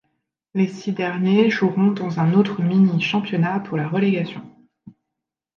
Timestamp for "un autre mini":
2.19-2.99